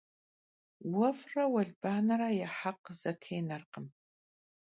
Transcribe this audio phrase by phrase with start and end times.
[0.93, 3.87] Vuef're vuelbanere ya hekh zetênerkhım.